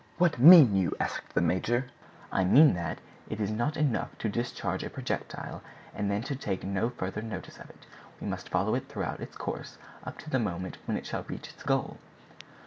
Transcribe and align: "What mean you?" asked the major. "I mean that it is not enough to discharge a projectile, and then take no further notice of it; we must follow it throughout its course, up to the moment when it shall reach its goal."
"What 0.17 0.39
mean 0.39 0.75
you?" 0.75 0.95
asked 0.99 1.35
the 1.35 1.41
major. 1.41 1.85
"I 2.31 2.43
mean 2.43 2.73
that 2.73 2.97
it 3.29 3.39
is 3.39 3.51
not 3.51 3.77
enough 3.77 4.17
to 4.17 4.29
discharge 4.29 4.83
a 4.83 4.89
projectile, 4.89 5.61
and 5.93 6.09
then 6.09 6.23
take 6.23 6.63
no 6.63 6.89
further 6.89 7.21
notice 7.21 7.57
of 7.59 7.69
it; 7.69 7.85
we 8.19 8.25
must 8.25 8.49
follow 8.49 8.73
it 8.73 8.89
throughout 8.89 9.19
its 9.21 9.37
course, 9.37 9.77
up 10.03 10.17
to 10.17 10.29
the 10.31 10.39
moment 10.39 10.79
when 10.85 10.97
it 10.97 11.05
shall 11.05 11.21
reach 11.27 11.49
its 11.53 11.61
goal." 11.61 11.99